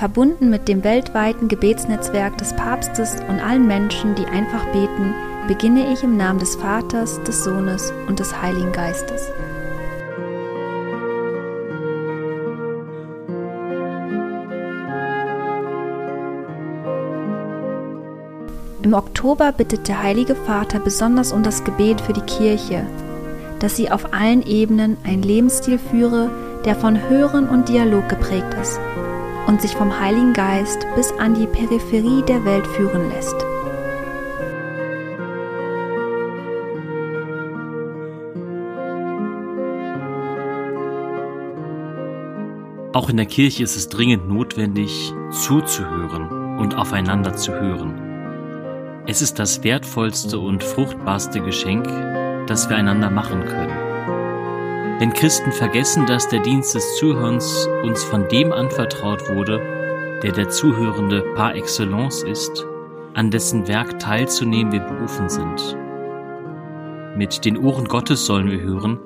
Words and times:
verbunden 0.00 0.48
mit 0.48 0.66
dem 0.66 0.82
weltweiten 0.82 1.46
Gebetsnetzwerk 1.48 2.38
des 2.38 2.56
Papstes 2.56 3.16
und 3.28 3.38
allen 3.38 3.66
Menschen, 3.66 4.14
die 4.14 4.24
einfach 4.24 4.64
beten, 4.72 5.12
beginne 5.46 5.92
ich 5.92 6.02
im 6.02 6.16
Namen 6.16 6.38
des 6.38 6.56
Vaters, 6.56 7.22
des 7.24 7.44
Sohnes 7.44 7.92
und 8.08 8.18
des 8.18 8.40
Heiligen 8.40 8.72
Geistes. 8.72 9.28
Im 18.82 18.94
Oktober 18.94 19.52
bittet 19.52 19.86
der 19.86 20.02
Heilige 20.02 20.34
Vater 20.34 20.80
besonders 20.80 21.30
um 21.30 21.42
das 21.42 21.62
Gebet 21.62 22.00
für 22.00 22.14
die 22.14 22.22
Kirche, 22.22 22.86
dass 23.58 23.76
sie 23.76 23.90
auf 23.90 24.14
allen 24.14 24.46
Ebenen 24.46 24.96
einen 25.04 25.22
Lebensstil 25.22 25.78
führe, 25.78 26.30
der 26.64 26.74
von 26.74 27.10
Hören 27.10 27.50
und 27.50 27.68
Dialog 27.68 28.08
geprägt 28.08 28.56
ist 28.62 28.80
und 29.50 29.60
sich 29.60 29.74
vom 29.74 29.98
Heiligen 29.98 30.32
Geist 30.32 30.86
bis 30.94 31.10
an 31.18 31.34
die 31.34 31.48
Peripherie 31.48 32.22
der 32.22 32.44
Welt 32.44 32.64
führen 32.68 33.10
lässt. 33.10 33.34
Auch 42.92 43.08
in 43.08 43.16
der 43.16 43.26
Kirche 43.26 43.64
ist 43.64 43.74
es 43.74 43.88
dringend 43.88 44.28
notwendig, 44.28 45.12
zuzuhören 45.32 46.58
und 46.60 46.76
aufeinander 46.76 47.34
zu 47.34 47.52
hören. 47.52 49.02
Es 49.08 49.20
ist 49.20 49.40
das 49.40 49.64
wertvollste 49.64 50.38
und 50.38 50.62
fruchtbarste 50.62 51.40
Geschenk, 51.40 51.88
das 52.46 52.70
wir 52.70 52.76
einander 52.76 53.10
machen 53.10 53.44
können. 53.44 53.89
Wenn 55.00 55.14
Christen 55.14 55.50
vergessen, 55.50 56.04
dass 56.04 56.28
der 56.28 56.40
Dienst 56.40 56.74
des 56.74 56.98
Zuhörens 56.98 57.66
uns 57.82 58.04
von 58.04 58.28
dem 58.28 58.52
anvertraut 58.52 59.30
wurde, 59.30 59.58
der 60.22 60.32
der 60.32 60.50
Zuhörende 60.50 61.22
par 61.34 61.54
excellence 61.54 62.22
ist, 62.22 62.66
an 63.14 63.30
dessen 63.30 63.66
Werk 63.66 63.98
teilzunehmen 63.98 64.74
wir 64.74 64.80
berufen 64.80 65.30
sind. 65.30 65.74
Mit 67.16 67.46
den 67.46 67.56
Ohren 67.56 67.86
Gottes 67.86 68.26
sollen 68.26 68.50
wir 68.50 68.60
hören, 68.60 68.98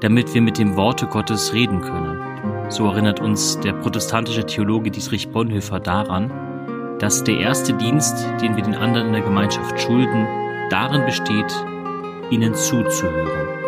damit 0.00 0.32
wir 0.32 0.40
mit 0.40 0.56
dem 0.56 0.74
Worte 0.74 1.06
Gottes 1.06 1.52
reden 1.52 1.82
können. 1.82 2.70
So 2.70 2.86
erinnert 2.86 3.20
uns 3.20 3.60
der 3.60 3.74
protestantische 3.74 4.46
Theologe 4.46 4.90
Dietrich 4.90 5.28
Bonhoeffer 5.32 5.80
daran, 5.80 6.32
dass 6.98 7.24
der 7.24 7.36
erste 7.40 7.74
Dienst, 7.74 8.26
den 8.40 8.56
wir 8.56 8.62
den 8.62 8.74
anderen 8.74 9.08
in 9.08 9.12
der 9.12 9.22
Gemeinschaft 9.22 9.78
schulden, 9.78 10.26
darin 10.70 11.04
besteht, 11.04 11.54
ihnen 12.30 12.54
zuzuhören. 12.54 13.61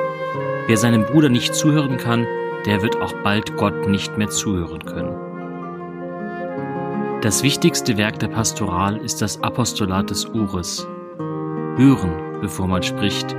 Wer 0.67 0.77
seinem 0.77 1.05
Bruder 1.05 1.29
nicht 1.29 1.55
zuhören 1.55 1.97
kann, 1.97 2.27
der 2.67 2.83
wird 2.83 3.01
auch 3.01 3.13
bald 3.23 3.57
Gott 3.57 3.89
nicht 3.89 4.17
mehr 4.17 4.29
zuhören 4.29 4.85
können. 4.85 5.15
Das 7.21 7.43
wichtigste 7.43 7.97
Werk 7.97 8.19
der 8.19 8.29
Pastoral 8.29 8.97
ist 8.99 9.23
das 9.23 9.43
Apostolat 9.43 10.11
des 10.11 10.29
Ohres. 10.35 10.87
Hören, 11.77 12.41
bevor 12.41 12.67
man 12.69 12.83
spricht, 12.83 13.35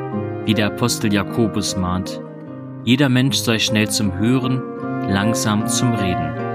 wie 0.45 0.53
der 0.53 0.67
Apostel 0.67 1.13
Jakobus 1.13 1.77
mahnt. 1.77 2.21
Jeder 2.83 3.09
Mensch 3.09 3.37
sei 3.37 3.59
schnell 3.59 3.89
zum 3.89 4.17
Hören, 4.17 4.61
langsam 5.07 5.67
zum 5.67 5.93
Reden 5.93 6.45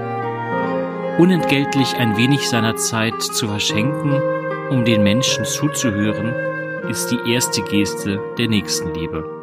unentgeltlich 1.21 1.95
ein 1.97 2.17
wenig 2.17 2.49
seiner 2.49 2.75
Zeit 2.77 3.21
zu 3.21 3.47
verschenken, 3.47 4.19
um 4.71 4.85
den 4.85 5.03
Menschen 5.03 5.45
zuzuhören, 5.45 6.33
ist 6.89 7.11
die 7.11 7.31
erste 7.31 7.61
Geste 7.61 8.19
der 8.39 8.47
Nächstenliebe. 8.47 9.40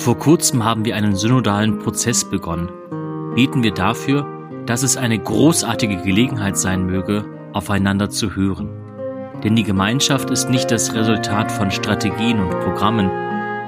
Vor 0.00 0.18
kurzem 0.18 0.64
haben 0.64 0.86
wir 0.86 0.96
einen 0.96 1.14
synodalen 1.14 1.78
Prozess 1.78 2.24
begonnen. 2.24 2.70
Beten 3.34 3.62
wir 3.62 3.72
dafür, 3.72 4.26
dass 4.64 4.82
es 4.82 4.96
eine 4.96 5.18
großartige 5.18 5.98
Gelegenheit 5.98 6.56
sein 6.56 6.86
möge, 6.86 7.26
aufeinander 7.52 8.08
zu 8.08 8.34
hören. 8.34 8.70
Denn 9.44 9.56
die 9.56 9.62
Gemeinschaft 9.62 10.30
ist 10.30 10.48
nicht 10.48 10.70
das 10.70 10.94
Resultat 10.94 11.52
von 11.52 11.70
Strategien 11.70 12.40
und 12.40 12.48
Programmen, 12.60 13.10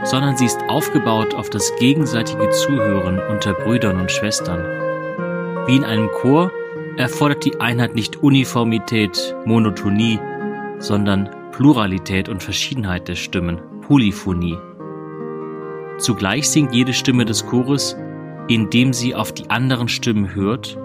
sondern 0.05 0.39
sie 0.39 0.47
ist 0.47 0.59
aufgebaut 0.69 1.35
auf 1.35 1.51
das 1.51 1.71
gegenseitige 1.79 2.49
Zuhören 2.49 3.21
unter 3.31 3.53
Brüdern 3.53 4.01
und 4.01 4.11
Schwestern. 4.11 4.65
Wie 5.67 5.77
in 5.77 5.85
einem 5.85 6.09
Chor 6.13 6.51
erfordert 6.97 7.45
die 7.45 7.61
Einheit 7.61 7.95
nicht 7.95 8.23
Uniformität, 8.23 9.37
Monotonie, 9.45 10.19
sondern 10.79 11.29
Pluralität 11.53 12.31
und 12.31 12.43
Verschiedenheit 12.43 13.07
der 13.07 13.17
Stimmen, 13.17 13.61
Polyphonie. 13.83 14.57
Zugleich 16.03 16.51
singt 16.51 16.75
jede 16.75 16.95
Stimme 16.95 17.25
des 17.25 17.47
Chores, 17.47 17.97
indem 18.49 18.93
sie 18.93 19.15
auf 19.15 19.31
die 19.31 19.49
anderen 19.51 19.87
Stimmen 19.87 20.35
hört 20.35 20.77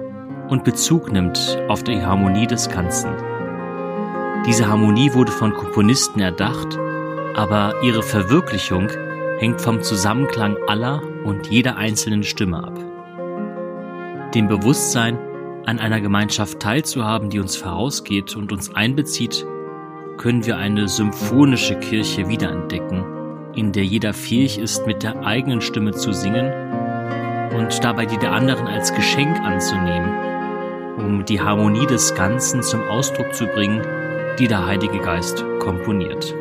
und 0.47 0.63
Bezug 0.63 1.11
nimmt 1.11 1.57
auf 1.69 1.83
die 1.83 1.99
Harmonie 2.05 2.45
des 2.45 2.69
Ganzen. 2.69 3.09
Diese 4.45 4.67
Harmonie 4.67 5.15
wurde 5.15 5.31
von 5.31 5.55
Komponisten 5.55 6.19
erdacht, 6.19 6.77
aber 7.35 7.73
ihre 7.81 8.03
Verwirklichung 8.03 8.89
hängt 9.39 9.59
vom 9.59 9.81
Zusammenklang 9.81 10.55
aller 10.67 11.01
und 11.25 11.47
jeder 11.47 11.77
einzelnen 11.77 12.21
Stimme 12.21 12.63
ab. 12.63 12.77
Dem 14.35 14.47
Bewusstsein, 14.47 15.17
an 15.65 15.79
einer 15.79 15.99
Gemeinschaft 15.99 16.59
teilzuhaben, 16.59 17.31
die 17.31 17.39
uns 17.39 17.55
vorausgeht 17.55 18.35
und 18.35 18.51
uns 18.51 18.75
einbezieht, 18.75 19.47
können 20.17 20.45
wir 20.45 20.57
eine 20.57 20.87
symphonische 20.87 21.79
Kirche 21.79 22.29
wiederentdecken, 22.29 23.16
in 23.57 23.71
der 23.71 23.83
jeder 23.83 24.13
fähig 24.13 24.59
ist, 24.59 24.85
mit 24.85 25.01
der 25.01 25.25
eigenen 25.25 25.61
Stimme 25.61 25.91
zu 25.91 26.13
singen 26.13 26.51
und 27.55 27.83
dabei 27.83 28.05
die 28.05 28.17
der 28.17 28.31
anderen 28.31 28.67
als 28.67 28.93
Geschenk 28.93 29.39
anzunehmen, 29.39 30.95
um 30.97 31.25
die 31.25 31.41
Harmonie 31.41 31.87
des 31.87 32.13
Ganzen 32.13 32.61
zum 32.61 32.87
Ausdruck 32.87 33.33
zu 33.33 33.47
bringen, 33.47 33.81
die 34.37 34.47
der 34.47 34.67
Heilige 34.67 34.99
Geist 34.99 35.43
komponiert. 35.59 36.35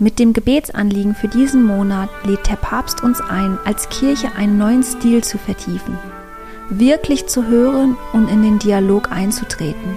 Mit 0.00 0.18
dem 0.18 0.32
Gebetsanliegen 0.32 1.14
für 1.14 1.28
diesen 1.28 1.64
Monat 1.64 2.08
lädt 2.24 2.48
der 2.50 2.56
Papst 2.56 3.04
uns 3.04 3.20
ein, 3.20 3.58
als 3.64 3.88
Kirche 3.90 4.32
einen 4.36 4.58
neuen 4.58 4.82
Stil 4.82 5.22
zu 5.22 5.38
vertiefen, 5.38 5.96
wirklich 6.68 7.26
zu 7.26 7.46
hören 7.46 7.96
und 8.12 8.28
in 8.28 8.42
den 8.42 8.58
Dialog 8.58 9.12
einzutreten. 9.12 9.96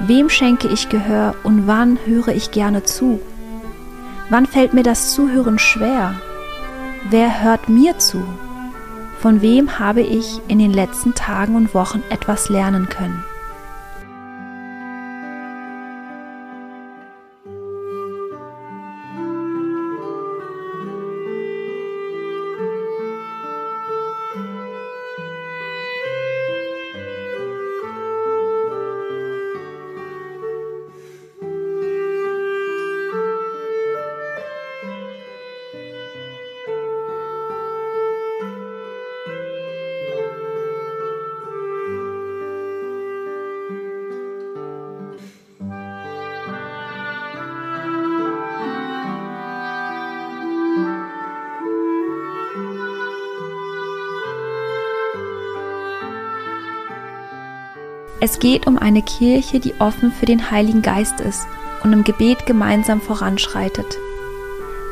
Wem 0.00 0.30
schenke 0.30 0.68
ich 0.68 0.88
Gehör 0.88 1.34
und 1.42 1.66
wann 1.66 1.98
höre 2.06 2.28
ich 2.28 2.50
gerne 2.50 2.82
zu? 2.84 3.20
Wann 4.30 4.46
fällt 4.46 4.72
mir 4.72 4.82
das 4.82 5.12
Zuhören 5.12 5.58
schwer? 5.58 6.14
Wer 7.10 7.42
hört 7.42 7.68
mir 7.68 7.98
zu? 7.98 8.24
Von 9.20 9.42
wem 9.42 9.78
habe 9.78 10.00
ich 10.00 10.40
in 10.48 10.58
den 10.58 10.72
letzten 10.72 11.14
Tagen 11.14 11.56
und 11.56 11.74
Wochen 11.74 12.02
etwas 12.08 12.48
lernen 12.48 12.88
können? 12.88 13.22
Es 58.24 58.38
geht 58.38 58.66
um 58.66 58.78
eine 58.78 59.02
Kirche, 59.02 59.60
die 59.60 59.74
offen 59.80 60.10
für 60.10 60.24
den 60.24 60.50
Heiligen 60.50 60.80
Geist 60.80 61.20
ist 61.20 61.46
und 61.82 61.92
im 61.92 62.04
Gebet 62.04 62.46
gemeinsam 62.46 63.02
voranschreitet. 63.02 63.98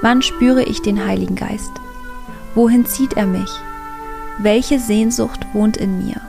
Wann 0.02 0.20
spüre 0.20 0.62
ich 0.64 0.82
den 0.82 1.06
Heiligen 1.06 1.34
Geist? 1.34 1.72
Wohin 2.54 2.84
zieht 2.84 3.14
er 3.14 3.24
mich? 3.24 3.50
Welche 4.36 4.78
Sehnsucht 4.78 5.46
wohnt 5.54 5.78
in 5.78 6.04
mir? 6.04 6.20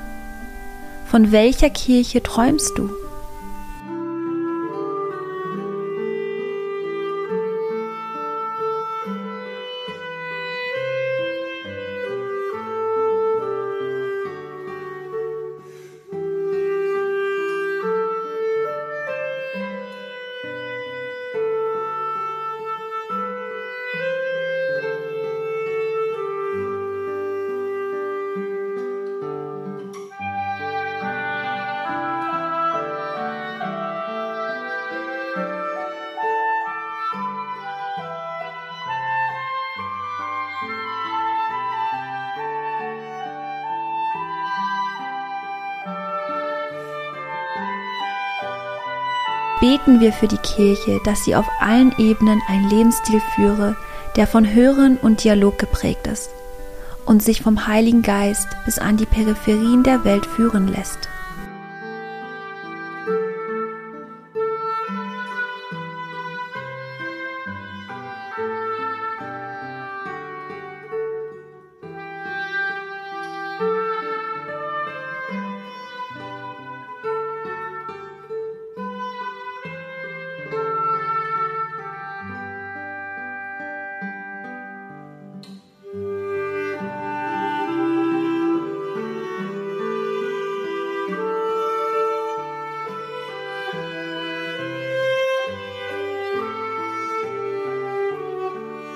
Von 1.05 1.33
welcher 1.33 1.69
Kirche 1.69 2.23
träumst 2.23 2.71
du? 2.77 2.89
Beten 49.63 50.01
wir 50.01 50.11
für 50.11 50.27
die 50.27 50.39
Kirche, 50.39 50.99
dass 51.05 51.23
sie 51.23 51.37
auf 51.37 51.45
allen 51.61 51.97
Ebenen 51.97 52.41
einen 52.49 52.69
Lebensstil 52.69 53.21
führe, 53.33 53.77
der 54.17 54.27
von 54.27 54.53
Hören 54.53 54.97
und 54.97 55.23
Dialog 55.23 55.57
geprägt 55.57 56.05
ist 56.05 56.31
und 57.05 57.23
sich 57.23 57.41
vom 57.41 57.65
Heiligen 57.65 58.01
Geist 58.01 58.49
bis 58.65 58.77
an 58.77 58.97
die 58.97 59.05
Peripherien 59.05 59.83
der 59.83 60.03
Welt 60.03 60.25
führen 60.25 60.67
lässt. 60.67 61.07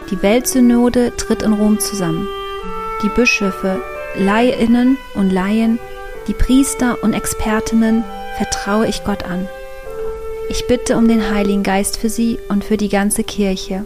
Die 0.09 0.21
Weltsynode 0.21 1.12
tritt 1.18 1.42
in 1.42 1.51
Rom 1.51 1.80
zusammen. 1.80 2.27
Die 3.04 3.09
Bischöfe, 3.09 3.81
Laiinnen 4.18 4.98
und 5.15 5.31
Laien, 5.31 5.80
die 6.27 6.33
Priester 6.33 6.98
und 7.04 7.13
Expertinnen 7.13 8.04
vertraue 8.38 8.88
ich 8.88 9.04
Gott 9.04 9.24
an. 9.24 9.48
Ich 10.50 10.65
bitte 10.68 10.95
um 10.95 11.09
den 11.09 11.30
Heiligen 11.30 11.63
Geist 11.63 11.98
für 11.98 12.09
sie 12.09 12.39
und 12.48 12.63
für 12.63 12.77
die 12.77 12.89
ganze 12.89 13.25
Kirche. 13.25 13.86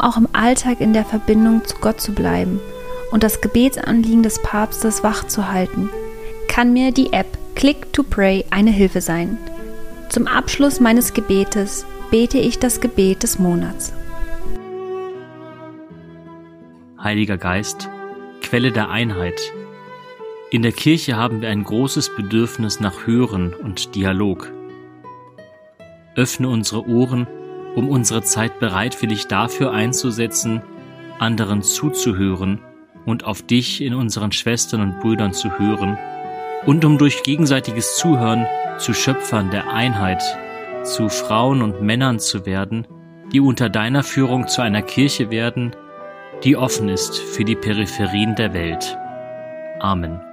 Auch 0.00 0.16
im 0.16 0.28
Alltag 0.32 0.80
in 0.80 0.92
der 0.92 1.04
Verbindung 1.04 1.64
zu 1.64 1.76
Gott 1.76 2.00
zu 2.00 2.12
bleiben 2.12 2.60
und 3.10 3.22
das 3.22 3.40
Gebetsanliegen 3.40 4.22
des 4.22 4.42
Papstes 4.42 5.02
wach 5.02 5.26
zu 5.26 5.50
halten, 5.50 5.90
kann 6.48 6.72
mir 6.72 6.92
die 6.92 7.12
App 7.12 7.38
Click 7.54 7.92
to 7.92 8.02
Pray 8.02 8.44
eine 8.50 8.70
Hilfe 8.70 9.00
sein. 9.00 9.38
Zum 10.08 10.26
Abschluss 10.26 10.80
meines 10.80 11.12
Gebetes 11.12 11.86
bete 12.10 12.38
ich 12.38 12.58
das 12.58 12.80
Gebet 12.80 13.22
des 13.22 13.38
Monats. 13.38 13.92
Heiliger 17.02 17.38
Geist, 17.38 17.88
Quelle 18.42 18.72
der 18.72 18.90
Einheit. 18.90 19.40
In 20.50 20.62
der 20.62 20.72
Kirche 20.72 21.16
haben 21.16 21.40
wir 21.40 21.48
ein 21.48 21.62
großes 21.62 22.16
Bedürfnis 22.16 22.80
nach 22.80 23.06
Hören 23.06 23.54
und 23.54 23.94
Dialog. 23.94 24.50
Öffne 26.16 26.48
unsere 26.48 26.86
Ohren 26.88 27.28
um 27.74 27.88
unsere 27.88 28.22
Zeit 28.22 28.58
bereitwillig 28.58 29.26
dafür 29.28 29.72
einzusetzen, 29.72 30.62
anderen 31.18 31.62
zuzuhören 31.62 32.60
und 33.04 33.24
auf 33.24 33.42
dich 33.42 33.82
in 33.82 33.94
unseren 33.94 34.32
Schwestern 34.32 34.80
und 34.80 35.00
Brüdern 35.00 35.32
zu 35.32 35.58
hören 35.58 35.98
und 36.66 36.84
um 36.84 36.98
durch 36.98 37.22
gegenseitiges 37.22 37.96
Zuhören 37.96 38.46
zu 38.78 38.94
Schöpfern 38.94 39.50
der 39.50 39.72
Einheit, 39.72 40.22
zu 40.82 41.08
Frauen 41.08 41.62
und 41.62 41.82
Männern 41.82 42.18
zu 42.18 42.46
werden, 42.46 42.86
die 43.32 43.40
unter 43.40 43.68
deiner 43.68 44.02
Führung 44.02 44.48
zu 44.48 44.62
einer 44.62 44.82
Kirche 44.82 45.30
werden, 45.30 45.72
die 46.44 46.56
offen 46.56 46.88
ist 46.88 47.18
für 47.18 47.44
die 47.44 47.56
Peripherien 47.56 48.34
der 48.34 48.54
Welt. 48.54 48.96
Amen. 49.78 50.29